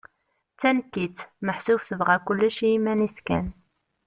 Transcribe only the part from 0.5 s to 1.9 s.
D tanekkit, meḥsub